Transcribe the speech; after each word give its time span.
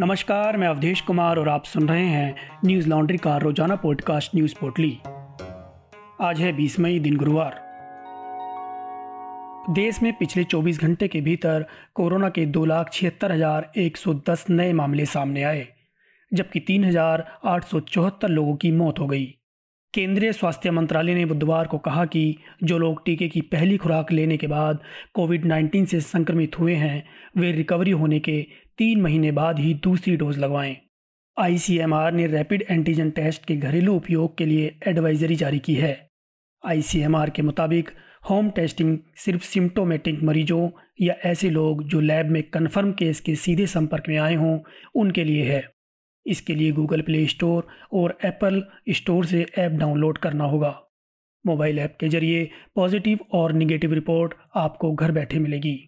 नमस्कार, 0.00 0.56
मैं 0.56 0.66
अवधेश 0.68 1.00
कुमार 1.00 1.38
और 1.38 1.48
आप 1.48 1.64
सुन 1.64 1.88
रहे 1.88 2.06
हैं 2.06 2.60
न्यूज़ 2.64 2.88
लॉन्ड्री 2.88 3.18
का 3.18 3.36
रोज़ाना 3.36 3.76
पॉडकास्ट 3.76 4.34
न्यूज़ 4.34 4.54
पोर्टली। 4.60 4.90
आज 6.20 6.40
है 6.40 6.52
20 6.56 6.78
मई 6.80 6.98
दिन 6.98 7.16
गुरुवार। 7.16 7.54
देश 9.70 10.02
में 10.02 10.12
पिछले 10.12 10.44
24 10.44 10.78
घंटे 10.80 11.08
के 11.08 11.20
भीतर 11.20 11.66
कोरोना 11.94 12.28
के 12.28 12.46
दो 12.46 12.64
लाख 12.64 12.92
छिहत्तर 12.92 13.32
हज़ार 13.32 13.70
एक 13.76 13.96
सौ 13.96 14.14
दस 14.30 14.44
नए 14.50 14.72
मामले 14.72 15.06
सामने 15.06 15.42
आए, 15.42 15.66
जबकि 16.32 16.60
तीन 16.60 16.84
हज़ार 16.84 17.26
आठ 17.44 17.64
सौ 17.64 17.80
चौहत्तर 17.80 18.28
लोगों 18.28 18.56
की 18.56 18.70
मौत 18.70 18.98
हो 18.98 19.06
गई। 19.06 19.37
केंद्रीय 19.98 20.32
स्वास्थ्य 20.32 20.70
मंत्रालय 20.70 21.14
ने 21.14 21.24
बुधवार 21.24 21.66
को 21.66 21.78
कहा 21.78 22.04
कि 22.04 22.36
जो 22.64 22.78
लोग 22.78 23.04
टीके 23.04 23.28
की 23.28 23.40
पहली 23.40 23.76
खुराक 23.76 24.12
लेने 24.12 24.36
के 24.36 24.46
बाद 24.46 24.78
कोविड 25.14 25.44
19 25.44 25.86
से 25.86 26.00
संक्रमित 26.00 26.58
हुए 26.58 26.74
हैं, 26.74 27.04
वे 27.36 27.52
रिकवरी 27.52 27.90
होने 27.90 28.20
के 28.20 28.46
तीन 28.78 29.00
महीने 29.00 29.32
बाद 29.32 29.58
ही 29.58 29.74
दूसरी 29.74 30.16
डोज 30.16 30.38
लगवाएँ। 30.38 30.76
आईसीएमआर 31.38 32.12
ने 32.12 32.26
रैपिड 32.26 32.64
एंटीजन 32.70 33.10
टेस्ट 33.10 33.44
के 33.44 33.56
घरेलू 33.56 33.94
उपयोग 33.94 34.38
के 34.38 34.44
लिए 34.46 34.78
एडवाइजरी 34.86 35.34
जारी 35.34 35.58
की 35.58 35.74
है। 35.74 36.08
आईसीएमआर 36.66 37.30
के 37.30 37.42
मुताबिक, 37.42 37.90
होम 38.30 38.50
टेस्टिंग 38.50 38.98
सिर्फ़ 39.16 39.42
सिम्टोमेटिक 39.42 40.22
मरीजों 40.22 40.70
या 41.00 41.14
ऐसे 41.24 41.50
लोग 41.50 41.88
जो 41.88 42.00
लैब 42.00 42.26
में 42.26 42.42
कन्फर्म 42.42 42.92
केस 42.92 43.20
के 43.20 43.34
सीधे 43.34 43.66
संपर्क 43.66 44.02
में 44.08 44.18
आए 44.18 44.34
हों, 44.34 44.58
उनके 44.94 45.24
लिए 45.24 45.42
है। 45.42 45.77
इसके 46.28 46.54
लिए 46.54 46.72
गूगल 46.72 47.00
प्ले 47.00 47.26
स्टोर 47.26 47.66
और 47.92 48.18
एप्पल 48.24 48.64
स्टोर 48.88 49.26
से 49.26 49.46
ऐप 49.58 49.72
डाउनलोड 49.72 50.18
करना 50.18 50.44
होगा। 50.44 50.82
मोबाइल 51.46 51.78
ऐप 51.78 51.96
के 52.00 52.08
ज़रिए 52.08 52.50
पॉजिटिव 52.74 53.18
और 53.32 53.52
निगेटिव 53.52 53.92
रिपोर्ट 53.92 54.34
आपको 54.54 54.92
घर 54.92 55.12
बैठे 55.12 55.38
मिलेगी। 55.38 55.84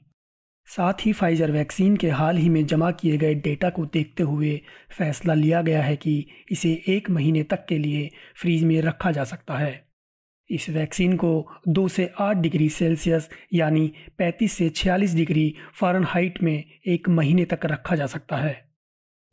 साथ 0.66 0.92
ही 1.06 1.12
फाइजर 1.12 1.50
वैक्सीन 1.50 1.96
के 1.96 2.10
हाल 2.10 2.36
ही 2.36 2.48
में 2.48 2.66
जमा 2.66 2.90
किए 2.90 3.18
गए 3.18 3.34
डेटा 3.34 3.70
को 3.70 3.86
देखते 3.86 4.22
हुए 4.22 4.60
फैसला 4.98 5.34
लिया 5.34 5.62
गया 5.62 5.82
है 5.82 5.96
कि 5.96 6.26
इसे 6.50 6.82
एक 6.88 7.10
महीने 7.10 7.42
तक 7.42 7.66
के 7.68 7.78
लिए 7.78 8.10
फ्रीज 8.36 8.64
में 8.64 8.82
रखा 8.82 9.10
जा 9.10 9.24
सकता 9.24 9.58
है। 9.58 9.88
इस 10.50 10.70
वैक्सीन 10.70 11.16
को 11.16 11.48
दो 11.68 11.88
से 11.88 12.10
आठ 12.18 12.36
डिग्री 12.36 12.68
सेल्सियस 12.68 13.30
यानी 13.52 13.92
35 14.18 14.52
से 14.52 14.68
46 14.68 15.14
डिग्री 15.14 15.54
फ़ारेनहाइट 15.74 16.42
में 16.42 16.64
एक 16.86 17.08
महीने 17.08 17.44
तक 17.44 17.60
रखा 17.64 17.96
जा 17.96 18.06
सकता 18.06 18.36
है। 18.36 18.69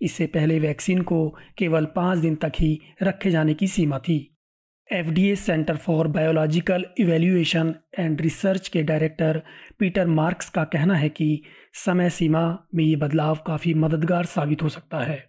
इससे 0.01 0.25
पहले 0.27 0.59
वैक्सीन 0.59 1.01
को 1.01 1.37
केवल 1.57 1.85
पाँच 1.85 2.19
दिन 2.19 2.35
तक 2.35 2.51
ही 2.59 2.79
रखे 3.03 3.31
जाने 3.31 3.53
की 3.53 3.67
सीमा 3.67 3.99
थी। 3.99 4.33
FDA 4.91 5.35
centre 5.35 5.77
for 5.77 6.07
biological 6.07 6.85
evaluation 6.99 7.73
and 7.99 8.21
research 8.21 8.67
के 8.67 8.83
डायरेक्टर 8.83 9.41
पीटर 9.79 10.07
मार्क्स 10.07 10.49
का 10.49 10.63
कहना 10.63 10.95
है 10.95 11.09
कि 11.09 11.41
समय 11.73 12.09
सीमा 12.09 12.67
में 12.75 12.83
ये 12.83 12.95
बदलाव 12.95 13.39
काफ़ी 13.47 13.73
मददगार 13.73 14.25
साबित 14.25 14.63
हो 14.63 14.69
सकता 14.69 14.99
है। 14.99 15.23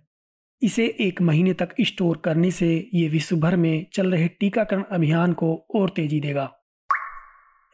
इसे 0.63 0.87
एक 1.01 1.23
महीने 1.23 1.53
तक 1.53 1.75
स्टोर 1.81 2.17
करने 2.17 2.51
से 2.51 2.91
ये 2.95 3.09
विश्व 3.09 3.37
भर 3.37 3.57
में 3.57 3.87
चल 3.93 4.13
रहे 4.13 4.29
टीकाकरण 4.29 4.83
अभियान 4.83 5.33
को 5.33 5.67
और 5.75 5.91
तेज़ी 5.91 6.21
देगा। 6.21 6.51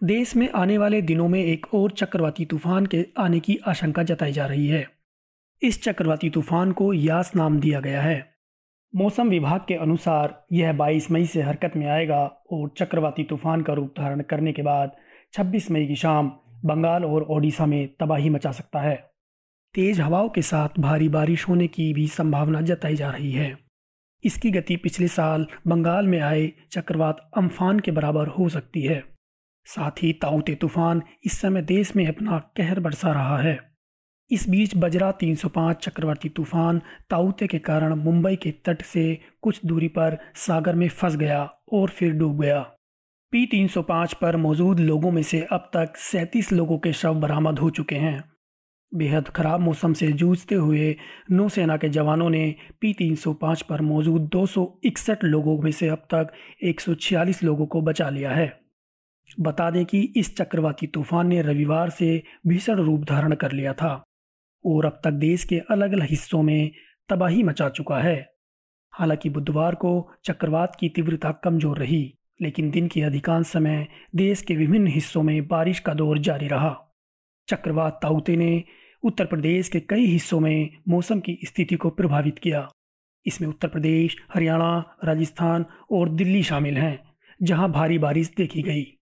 देश 0.05 0.37
में 0.37 0.49
आने 0.51 0.79
वाले 0.79 1.03
दिनों 1.03 1.29
में 1.29 1.45
एक 1.45 1.75
और 1.75 1.91
चक्रवाती 1.91 2.45
तूफ़ान 2.45 2.87
के 2.87 3.07
आने 3.19 3.41
की 3.41 3.59
आशंका 3.67 4.03
जताई 4.03 4.33
जा 4.33 4.47
रही 4.47 4.67
है। 4.67 4.94
इस 5.65 5.83
चक्रवाती 5.83 6.31
तूफ़ान 6.31 6.73
को 6.73 6.93
यास 6.93 7.37
नाम 7.37 7.61
दिया 7.61 7.81
गया 7.81 8.03
है। 8.03 8.35
मौसम 8.95 9.29
विभाग 9.29 9.61
के 9.61 9.75
अनुसार 9.75 10.47
यह 10.53 10.73
22 10.73 11.11
मई 11.11 11.27
से 11.27 11.43
हरकत 11.43 11.73
में 11.77 11.87
आएगा 11.87 12.25
और 12.53 12.75
चक्रवाती 12.79 13.25
तूफ़ान 13.25 13.63
का 13.63 13.73
रूप 13.73 13.95
धारण 13.99 14.21
करने 14.21 14.53
के 14.53 14.63
बाद 14.63 14.93
26 15.33 15.71
मई 15.71 15.87
की 15.87 15.97
शाम 15.97 16.29
बंगाल 16.65 17.05
और 17.05 17.23
ओडिशा 17.23 17.67
में 17.67 17.89
तबाही 18.01 18.31
मचा 18.31 18.53
सकता 18.53 18.81
है। 18.81 19.11
तेज 19.75 20.01
हवाओं 20.01 20.29
के 20.29 20.43
साथ 20.43 20.69
भारी 20.79 21.09
बारिश 21.09 21.49
होने 21.49 21.67
की 21.67 21.93
भी 21.95 22.09
संभावना 22.09 22.61
जताई 22.61 22.95
जा 22.95 23.11
रही 23.11 23.33
है। 23.33 23.59
इसकी 24.25 24.51
गति 24.51 24.77
पिछले 24.77 25.09
साल 25.09 25.47
बंगाल 25.67 26.07
में 26.07 26.21
आए 26.21 26.53
चक्रवात 26.71 27.31
अम्फान 27.37 27.81
के 27.81 27.91
बराबर 27.91 28.27
हो 28.27 28.49
सकती 28.49 28.83
है। 28.83 29.05
साथ 29.65 29.91
ही 29.91 30.13
ताउते 30.13 30.55
तूफ़ान 30.55 31.03
इस 31.25 31.41
समय 31.41 31.63
देश 31.63 31.97
में 31.97 32.07
अपना 32.07 32.39
कहर 32.39 32.81
बरसा 32.81 33.13
रहा 33.13 33.39
है। 33.39 33.74
इस 34.31 34.49
बीच 34.49 34.77
बजरा 34.77 35.13
305 35.13 35.73
चक्रवर्ती 35.73 36.29
तूफ़ान 36.29 36.81
ताउते 37.11 37.47
के 37.47 37.59
कारण 37.59 37.95
मुंबई 37.95 38.37
के 38.37 38.51
तट 38.51 38.83
से 38.83 39.21
कुछ 39.43 39.61
दूरी 39.67 39.89
पर 39.89 40.19
सागर 40.37 40.75
में 40.75 40.89
फंस 40.89 41.17
गया 41.17 41.43
और 41.73 41.91
फिर 41.91 42.13
डूब 42.13 42.41
गया। 42.41 42.61
पी 43.33 43.47
305 43.47 44.15
पर 44.15 44.37
मौजूद 44.37 44.81
लोगों 44.81 45.11
में 45.11 45.23
से 45.23 45.41
अब 45.53 45.71
तक 45.75 45.97
सैंतीस 45.97 46.53
लोगों 46.53 46.79
के 46.79 46.93
शव 46.93 47.15
बरामद 47.15 47.59
हो 47.59 47.71
चुके 47.71 47.97
हैं। 47.97 48.23
बेहद 48.95 49.29
खराब 49.29 49.61
मौसम 49.61 49.93
से 49.93 50.13
जूझते 50.13 50.55
हुए 50.55 50.97
नौसेना 51.31 51.77
के 51.77 51.89
जवानों 51.89 52.31
ने 52.31 52.55
पी 52.81 52.93
305 52.93 53.63
पर 53.63 53.81
मौजूद 53.81 54.29
दो 54.29 54.47
सौ 54.47 54.67
इकसठ 54.85 55.25
लोगों 55.25 55.59
में 55.59 55.71
से 55.71 55.89
अब 55.89 56.07
तक 56.15 56.33
146 56.63 57.43
लोगों 57.43 57.67
को 57.67 57.81
बचा 57.81 58.11
लिया 58.11 58.31
है। 58.31 58.61
बता 59.41 59.71
दें 59.71 59.85
कि 59.85 60.01
इस 60.17 60.37
चक्रवाती 60.37 60.87
तूफ़ान 60.87 61.27
ने 61.27 61.43
रविवार 61.43 61.91
से 61.91 62.23
भीषण 62.47 62.75
रूप 62.75 63.05
धारण 63.05 63.35
कर 63.35 63.53
लिया 63.53 63.73
था। 63.73 64.03
और 64.67 64.87
अब 64.87 65.01
तक 65.05 65.11
देश 65.11 65.45
के 65.45 65.59
अलग 65.71 65.93
अलग 65.93 66.07
हिस्सों 66.11 66.43
में 66.43 66.71
तबाही 67.09 67.43
मचा 67.43 67.69
चुका 67.69 67.99
है। 67.99 68.33
हालाँकि 68.93 69.31
बुधवार 69.31 69.75
को 69.75 70.11
चक्रवात 70.25 70.77
की 70.81 70.89
तीव्रता 70.89 71.33
कमज़ोर 71.33 71.79
रही, 71.79 72.19
लेकिन 72.43 72.71
दिन 72.71 72.89
के 72.89 73.03
अधिकांश 73.03 73.47
समय 73.47 73.87
देश 74.15 74.43
के 74.43 74.55
विभिन्न 74.55 74.87
हिस्सों 74.87 75.23
में 75.23 75.47
बारिश 75.47 75.79
का 75.79 75.95
दौर 75.95 76.19
जारी 76.19 76.49
रहा। 76.49 76.77
चक्रवात 77.49 77.99
ताउते 78.03 78.37
ने 78.37 78.65
उत्तर 79.03 79.27
प्रदेश 79.27 79.69
के 79.69 79.81
कई 79.81 80.07
हिस्सों 80.07 80.41
में 80.41 80.71
मौसम 80.89 81.21
की 81.21 81.39
स्थिति 81.45 81.75
को 81.75 81.91
प्रभावित 81.91 82.39
किया। 82.39 82.69
इसमें 83.27 83.49
उत्तर 83.49 83.69
प्रदेश, 83.69 84.17
हरियाणा, 84.35 84.97
राजस्थान 85.05 85.65
और 85.91 86.09
दिल्ली 86.09 86.43
शामिल 86.43 86.79
हैं, 86.79 86.99
जहाँ 87.43 87.71
भारी 87.73 87.99
बारिश 87.99 88.33
देखी 88.37 88.63
गई। 88.63 88.94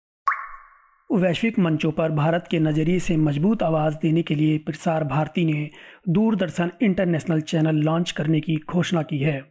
वैश्विक 1.17 1.59
मंचों 1.59 1.91
पर 1.91 2.11
भारत 2.11 2.47
के 2.51 2.59
नज़रिए 2.59 2.99
से 2.99 3.17
मज़बूत 3.17 3.63
आवाज़ 3.63 3.95
देने 3.95 4.21
के 4.21 4.35
लिए 4.35 4.57
प्रसार 4.57 5.03
भारती 5.03 5.45
ने 5.45 5.69
दूरदर्शन 6.09 6.71
इंटरनेशनल 6.81 7.41
चैनल 7.41 7.75
लॉन्च 7.75 8.11
करने 8.11 8.39
की 8.39 8.55
घोषणा 8.69 9.01
की 9.01 9.17
है। 9.17 9.43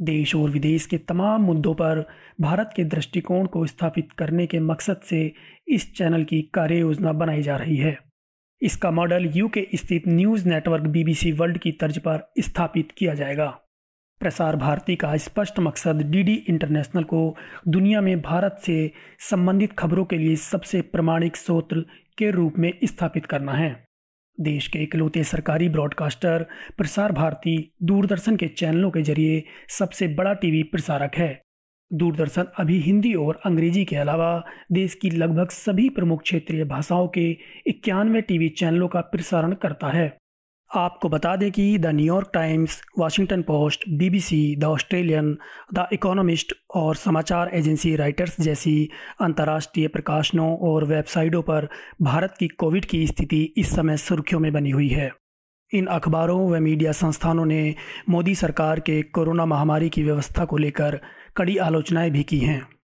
देश 0.00 0.34
और 0.34 0.50
विदेश 0.50 0.86
के 0.86 0.98
तमाम 0.98 1.42
मुद्दों 1.42 1.74
पर 1.74 2.08
भारत 2.40 2.70
के 2.76 2.84
दृष्टिकोण 2.84 3.46
को 3.46 3.66
स्थापित 3.66 4.12
करने 4.12 4.46
के 4.46 4.58
मकसद 4.58 5.00
से 5.04 5.32
इस 5.68 5.94
चैनल 5.94 6.24
की 6.24 6.42
कार्य 6.42 6.78
योजना 6.78 7.12
बनाई 7.12 7.42
जा 7.42 7.56
रही 7.56 7.76
है। 7.76 7.98
इसका 8.62 8.90
मॉडल 8.90 9.32
यूके 9.34 9.68
स्थित 9.74 10.02
न्यूज़ 10.08 10.48
नेटवर्क 10.48 10.84
बीबीसी 10.84 11.32
वर्ल्ड 11.32 11.58
की 11.58 11.72
तर्ज 11.72 11.98
पर 11.98 12.32
स्थापित 12.38 12.88
किया 12.98 13.14
जाएगा। 13.14 13.58
प्रसार 14.20 14.56
भारती 14.56 14.96
का 14.96 15.16
स्पष्ट 15.16 15.58
मकसद 15.60 16.02
डीडी 16.02 16.34
इंटरनेशनल 16.48 17.02
को 17.02 17.36
दुनिया 17.68 18.00
में 18.00 18.20
भारत 18.20 18.56
से 18.62 18.90
संबंधित 19.20 19.72
खबरों 19.72 20.04
के 20.04 20.16
लिए 20.16 20.36
सबसे 20.36 20.80
प्रमाणिक 20.82 21.36
स्रोत 21.36 21.68
के 22.18 22.30
रूप 22.30 22.54
में 22.58 22.72
स्थापित 22.84 23.26
करना 23.26 23.52
है। 23.52 23.84
देश 24.40 24.68
के 24.68 24.78
इकलौते 24.78 25.24
सरकारी 25.24 25.68
ब्रॉडकास्टर 25.68 26.46
प्रसार 26.76 27.12
भारती 27.12 27.72
दूरदर्शन 27.82 28.36
के 28.36 28.48
चैनलों 28.48 28.90
के 28.90 29.02
ज़रिए 29.02 29.44
सबसे 29.68 30.08
बड़ा 30.08 30.32
टीवी 30.32 30.62
प्रसारक 30.62 31.16
है। 31.16 31.42
दूरदर्शन 31.92 32.46
अभी 32.58 32.78
हिंदी 32.80 33.14
और 33.14 33.40
अंग्रेज़ी 33.46 33.84
के 33.84 33.96
अलावा 33.96 34.44
देश 34.72 34.94
की 34.94 35.10
लगभग 35.10 35.48
सभी 35.48 35.88
प्रमुख 35.88 36.22
क्षेत्रीय 36.22 36.64
भाषाओं 36.64 37.08
के 37.08 37.30
इक्यानवे 37.66 38.20
टीवी 38.20 38.48
चैनलों 38.48 38.88
का 38.88 39.00
प्रसारण 39.00 39.52
करता 39.52 39.88
है। 39.88 40.17
आपको 40.74 41.08
बता 41.08 41.36
दें 41.36 41.52
कि 41.52 41.78
the 41.78 41.86
New York 41.86 42.30
Times, 42.34 42.82
Washington 42.98 43.42
Post, 43.42 43.84
BBC, 43.88 44.56
the 44.56 44.64
Australian, 44.64 45.38
the 45.74 45.88
Economist 45.92 46.52
और 46.74 46.96
समाचार 46.96 47.50
एजेंसी 47.54 47.96
राइटर्स 47.96 48.40
जैसी 48.40 48.90
अंतर्राष्ट्रीय 49.20 49.88
प्रकाशनों 49.88 50.56
और 50.58 50.84
वेबसाइटों 50.84 51.42
पर 51.42 51.68
भारत 52.02 52.34
की 52.38 52.48
कोविड 52.48 52.84
की 52.84 53.06
स्थिति 53.06 53.54
इस 53.56 53.76
समय 53.76 53.96
सुर्खियों 53.96 54.40
में 54.40 54.52
बनी 54.52 54.70
हुई 54.70 54.88
है। 54.88 55.12
इन 55.72 55.86
अखबारों 55.86 56.50
व 56.50 56.60
मीडिया 56.60 56.92
संस्थानों 56.92 57.44
ने 57.44 57.74
मोदी 58.08 58.34
सरकार 58.34 58.80
के 58.80 59.02
कोरोना 59.02 59.46
महामारी 59.46 59.88
की 59.88 60.02
व्यवस्था 60.02 60.44
को 60.44 60.56
लेकर 60.56 61.00
कड़ी 61.36 61.56
आलोचनाएँ 61.56 62.10
भी 62.10 62.22
की 62.22 62.38
हैं। 62.38 62.77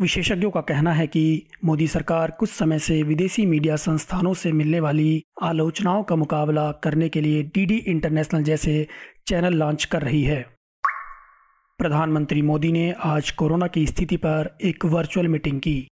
विशेषज्ञों 0.00 0.50
का 0.50 0.60
कहना 0.60 0.92
है 0.92 1.06
कि 1.06 1.46
मोदी 1.64 1.86
सरकार 1.86 2.30
कुछ 2.30 2.50
समय 2.50 2.78
से 2.78 3.02
विदेशी 3.02 3.46
मीडिया 3.46 3.76
संस्थानों 3.76 4.34
से 4.34 4.52
मिलने 4.52 4.80
वाली 4.80 5.24
आलोचनाओं 5.42 6.02
का 6.02 6.16
मुकाबला 6.16 6.72
करने 6.72 7.08
के 7.08 7.20
लिए 7.20 7.42
डीडी 7.42 7.76
इंटरनेशनल 7.76 8.42
जैसे 8.42 8.86
चैनल 9.26 9.54
लॉन्च 9.54 9.84
कर 9.84 10.02
रही 10.02 10.22
है। 10.22 10.46
प्रधानमंत्री 11.78 12.42
मोदी 12.42 12.72
ने 12.72 12.92
आज 12.92 13.30
कोरोना 13.30 13.66
की 13.66 13.86
स्थिति 13.86 14.16
पर 14.16 14.58
एक 14.62 14.84
वर्चुअल 14.84 15.28
मीटिंग 15.28 15.60
की। 15.60 15.88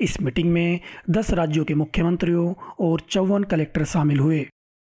इस 0.00 0.20
मीटिंग 0.20 0.52
में 0.52 0.80
10 1.10 1.30
राज्यों 1.30 1.64
के 1.64 1.74
मुख्यमंत्रियों 1.74 2.54
और 2.80 3.00
चौवन 3.00 3.44
कलेक्टर 3.44 3.84
शामिल 3.84 4.20
हुए। 4.20 4.46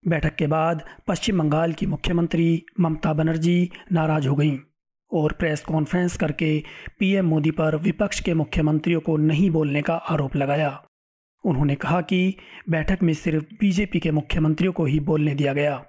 बैठक 0.08 0.36
के 0.36 0.48
बाद 0.48 0.84
पश्चिम 1.08 1.40
बंगाल 1.40 1.74
की 1.74 1.86
मुख्यमंत्री 1.86 2.64
ममता 2.80 3.14
बनर्जी 3.14 3.72
नाराज़ 3.92 4.28
हो 4.28 4.36
गईं। 4.36 4.58
और 5.14 5.34
प्रेस 5.34 5.62
कॉन्फ्रेंस 5.62 6.18
करके 6.18 6.64
पीएम 7.00 7.26
मोदी 7.26 7.52
पर 7.52 7.76
विपक्ष 7.76 8.20
के 8.20 8.34
मुख्यमंत्रियों 8.34 9.00
को 9.00 9.18
नहीं 9.18 9.52
बोलने 9.52 9.82
का 9.82 9.96
आरोप 9.96 10.36
लगाया। 10.36 10.86
उन्होंने 11.46 11.76
कहा 11.76 12.02
कि 12.02 12.36
बैठक 12.70 13.04
में 13.04 13.14
सिर्फ़ 13.14 13.46
बीजेपी 13.60 14.00
के 14.00 14.12
मुख्यमंत्रियों 14.12 14.74
को 14.74 14.86
ही 14.86 15.00
बोलने 15.00 15.36
दिया 15.36 15.54
गया। 15.54 15.86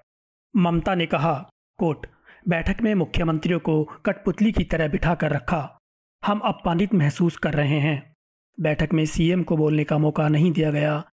ममता 0.56 0.94
ने 0.94 1.06
कहा 1.06 1.48
कोट 1.78 2.06
बैठक 2.48 2.82
में 2.82 2.94
मुख्यमंत्रियों 2.94 3.58
को 3.58 3.84
कठपुतली 3.84 4.52
की 4.52 4.64
तरह 4.64 4.88
बिठाकर 4.88 5.30
रखा। 5.30 5.78
हम 6.26 6.38
अपमानित 6.38 6.94
महसूस 6.94 7.36
कर 7.36 7.54
रहे 7.54 7.78
हैं। 7.78 8.14
बैठक 8.60 8.92
में 8.92 9.06
सीएम 9.06 9.42
को 9.42 9.56
बोलने 9.56 9.84
का 9.84 9.98
मौका 9.98 10.28
नहीं 10.28 10.52
दिया 10.52 10.70
गया। 10.70 11.04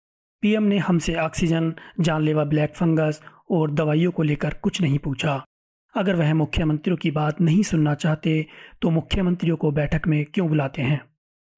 पीएम 0.42 0.64
ने 0.64 0.78
हमसे 0.78 1.16
ऑक्सीजन, 1.16 1.76
जानलेवा 2.00 2.44
ब्लैक 2.44 2.76
फंगस 2.76 3.22
और 3.52 3.72
दवाइयों 3.72 4.12
को 4.12 4.24
लेकर 4.24 4.54
कुछ 4.54 4.82
नहीं 4.82 5.00
पूछा। 5.00 5.46
अगर 5.96 6.16
वह 6.16 6.34
मुख्यमंत्रियों 6.34 6.98
की 6.98 7.12
बात 7.12 7.42
नहीं 7.42 7.64
सुनना 7.64 7.94
चाहते 7.94 8.46
तो 8.82 8.90
मुख्यमंत्रियों 8.90 9.58
को 9.58 9.72
बैठक 9.72 10.08
में 10.08 10.26
क्यों 10.26 10.48
बुलाते 10.48 10.82
हैं? 10.82 11.02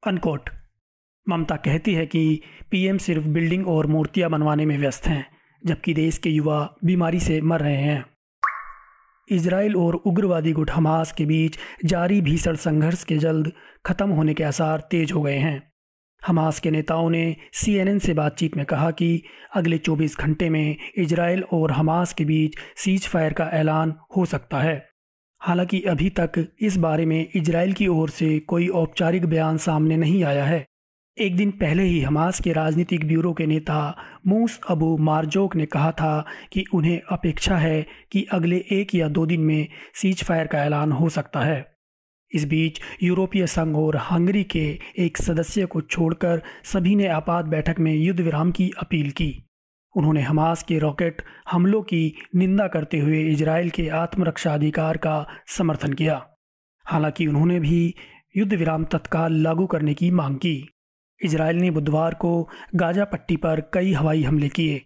अनकोट 0.07 0.49
ममता 1.29 1.55
कहती 1.55 1.93
है 1.93 2.05
कि 2.05 2.41
पीएम 2.71 2.97
सिर्फ़ 2.97 3.27
बिल्डिंग 3.27 3.67
और 3.67 3.87
मूर्तियाँ 3.87 4.29
बनवाने 4.29 4.65
में 4.65 4.77
व्यस्त 4.77 5.07
हैं, 5.07 5.25
जबकि 5.65 5.93
देश 5.93 6.17
के 6.17 6.29
युवा 6.29 6.75
बीमारी 6.85 7.19
से 7.19 7.41
मर 7.41 7.59
रहे 7.59 7.77
हैं। 7.77 8.05
इसराइल 9.29 9.75
और 9.75 9.95
उग्रवादी 9.95 10.51
गुट 10.51 10.71
हमास 10.71 11.11
के 11.11 11.25
बीच 11.25 11.57
जारी 11.85 12.21
भीषण 12.21 12.55
संघर्ष 12.55 13.03
के 13.03 13.17
जल्द 13.17 13.51
खत्म 13.85 14.09
होने 14.09 14.33
के 14.33 14.43
आसार 14.43 14.87
तेज 14.91 15.11
हो 15.11 15.21
गए 15.21 15.37
हैं। 15.37 15.74
हमास 16.27 16.59
के 16.59 16.71
नेताओं 16.71 17.09
ने 17.09 17.35
सीएनएन 17.53 17.99
से 17.99 18.13
बातचीत 18.13 18.57
में 18.57 18.65
कहा 18.65 18.91
कि 18.91 19.23
अगले 19.55 19.77
24 19.77 20.17
घंटे 20.19 20.49
में 20.49 20.75
इसराइल 20.97 21.43
और 21.43 21.71
हमास 21.71 22.13
के 22.13 22.25
बीच 22.25 22.55
सीज 22.77 23.07
फायर 23.07 23.33
का 23.33 23.49
ऐलान 23.53 23.93
हो 24.17 24.25
सकता 24.25 24.59
है। 24.59 24.89
हालाँकि 25.41 25.81
अभी 25.81 26.09
तक 26.09 26.55
इस 26.61 26.77
बारे 26.77 27.05
में 27.05 27.27
इसराइल 27.35 27.73
की 27.73 27.87
ओर 27.87 28.09
से 28.09 28.39
कोई 28.39 28.67
औपचारिक 28.67 29.25
बयान 29.25 29.57
सामने 29.57 29.97
नहीं 29.97 30.23
आया 30.23 30.45
है। 30.45 30.65
एक 31.17 31.35
दिन 31.35 31.51
पहले 31.51 31.83
ही 31.83 32.01
हमास 32.01 32.39
के 32.39 32.53
राजनीतिक 32.53 33.07
ब्यूरो 33.07 33.33
के 33.33 33.45
नेता 33.45 33.97
मूस 34.27 34.59
अबू 34.69 34.97
मारजोक 34.97 35.55
ने 35.55 35.65
कहा 35.65 35.91
था 35.91 36.25
कि 36.51 36.65
उन्हें 36.73 37.01
अपेक्षा 37.11 37.57
है 37.57 37.85
कि 38.11 38.23
अगले 38.31 38.57
एक 38.71 38.95
या 38.95 39.07
दो 39.07 39.25
दिन 39.25 39.41
में 39.41 39.67
सीज 39.93 40.23
फायर 40.23 40.47
का 40.47 40.63
ऐलान 40.65 40.91
हो 40.91 41.09
सकता 41.09 41.39
है। 41.39 41.74
इस 42.35 42.45
बीच 42.45 42.79
यूरोपीय 43.03 43.47
संघ 43.47 43.77
और 43.77 43.97
हंगरी 43.97 44.43
के 44.43 44.79
एक 44.97 45.17
सदस्य 45.17 45.65
को 45.65 45.81
छोड़कर 45.81 46.41
सभी 46.63 46.95
ने 46.95 47.07
आपात 47.07 47.45
बैठक 47.45 47.75
में 47.79 47.93
युद्ध 47.93 48.21
विराम 48.21 48.51
की 48.51 48.71
अपील 48.79 49.11
की। 49.11 49.43
उन्होंने 49.97 50.21
हमास 50.21 50.63
के 50.63 50.79
रॉकेट 50.79 51.21
हमलों 51.51 51.81
की 51.81 52.15
निंदा 52.35 52.67
करते 52.67 52.99
हुए 52.99 53.21
इजराइल 53.23 53.69
के 53.69 53.89
आत्मरक्षा 53.89 54.53
अधिकार 54.53 54.97
का 54.97 55.27
समर्थन 55.47 55.93
किया। 55.93 56.27
हालाँकि 56.85 57.27
उन्होंने 57.27 57.59
भी 57.59 57.95
युद्ध 58.37 58.53
विराम 58.53 58.83
तत्काल 58.83 59.33
लागू 59.33 59.65
करने 59.65 59.93
की 59.93 60.11
मांग 60.11 60.35
की। 60.35 60.69
इसराइल 61.21 61.57
ने 61.57 61.71
बुधवार 61.71 62.13
को 62.13 62.49
गाजा 62.75 63.05
पट्टी 63.05 63.35
पर 63.35 63.61
कई 63.73 63.93
हवाई 63.93 64.23
हमले 64.23 64.49
किए। 64.49 64.81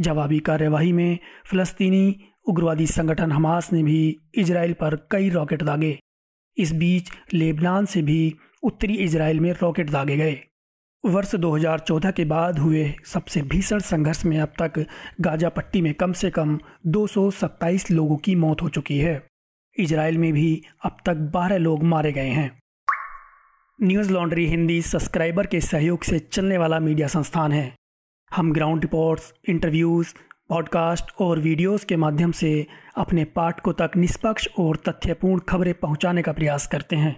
जवाबी 0.00 0.38
कार्यवाही 0.38 0.92
में 0.92 1.18
फलस्तीनी 1.52 2.16
उग्रवादी 2.48 2.86
संगठन 2.86 3.32
हमास 3.32 3.72
ने 3.72 3.82
भी 3.82 4.16
इसराइल 4.34 4.72
पर 4.72 4.96
कई 5.10 5.28
रॉकेट 5.28 5.62
दागे। 5.62 5.98
इस 6.58 6.72
बीच 6.72 7.10
लेबनान 7.34 7.86
से 7.86 8.02
भी 8.02 8.34
उत्तरी 8.62 8.94
इसराइल 8.94 9.40
में 9.40 9.52
रॉकेट 9.52 9.90
दागे 9.90 10.16
गए। 10.16 10.40
वर्ष 11.04 11.34
2014 11.34 12.10
के 12.10 12.24
बाद 12.24 12.58
हुए 12.58 12.94
सबसे 13.04 13.42
भीषण 13.42 13.78
संघर्ष 13.78 14.24
में 14.24 14.38
अब 14.38 14.52
तक 14.62 14.86
गाजा 15.20 15.48
पट्टी 15.48 15.80
में 15.80 15.94
कम 15.94 16.12
से 16.12 16.30
कम 16.30 16.58
227 16.86 17.90
लोगों 17.90 18.16
की 18.16 18.34
मौत 18.34 18.62
हो 18.62 18.68
चुकी 18.68 18.98
है। 18.98 19.26
इसराइल 19.78 20.18
में 20.18 20.32
भी 20.32 20.62
अब 20.84 20.96
तक 21.06 21.14
12 21.14 21.56
लोग 21.56 21.82
मारे 21.82 22.12
गए 22.12 22.28
हैं। 22.28 22.58
न्यूज़ 23.82 24.12
लॉन्ड्री 24.12 24.46
हिंदी 24.46 24.82
सब्सक्राइबर 24.82 25.46
के 25.46 25.60
सहयोग 25.60 26.02
से 26.02 26.18
चलने 26.18 26.58
वाला 26.58 26.80
मीडिया 26.80 27.08
संस्थान 27.08 27.52
है। 27.52 27.74
हम 28.34 28.52
ग्राउंड 28.52 28.82
रिपोर्ट्स, 28.82 29.34
इंटरव्यूज़ 29.48 30.14
पॉडकास्ट 30.50 31.10
और 31.20 31.38
वीडियोस 31.38 31.84
के 31.84 31.96
माध्यम 31.96 32.32
से 32.32 32.66
अपने 32.96 33.24
पाठकों 33.24 33.72
तक 33.72 33.96
निष्पक्ष 33.96 34.48
और 34.58 34.76
तथ्यपूर्ण 34.76 35.40
खबरें 35.40 35.74
पहुँचाने 35.74 36.22
का 36.22 36.32
प्रयास 36.32 36.66
करते 36.66 36.96
हैं। 36.96 37.16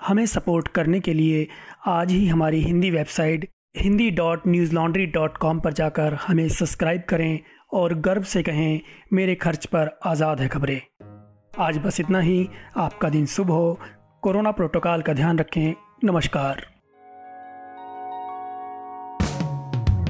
हमें 0.00 0.26
सपोर्ट 0.26 0.68
करने 0.68 1.00
के 1.00 1.14
लिए 1.14 1.48
आज 1.86 2.10
ही 2.10 2.26
हमारी 2.28 2.60
Hindi 2.60 2.90
website 2.90 3.48
Hindi 3.76 4.10
dot 4.10 4.46
Newslaundry 4.74 5.06
dot 5.06 5.36
com 5.36 5.60
पर 5.60 5.72
जाकर 5.72 6.14
हमें 6.14 6.48
सब्सक्राइब 6.48 7.02
करें 7.08 7.38
और 7.72 7.94
गर्व 7.94 8.22
से 8.22 8.42
कहें, 8.42 8.80
मेरे 9.12 9.34
खर्च 9.34 9.66
पर 9.66 9.98
आज़ाद 10.04 10.40
है 10.40 10.48
खबरें। 10.48 10.80
आज 11.58 11.78
बस 11.78 12.00
इतना 12.00 12.20
ही। 12.20 12.48
आपका 12.76 13.08
दिन 13.08 13.26
शुभ 13.26 13.50
हो। 13.50 13.78
कोरोना 14.22 14.50
प्रोटोकॉल 14.50 15.02
का 15.02 15.12
ध्यान 15.12 15.38
रखें। 15.38 15.74
नमस्कार। 16.04 16.79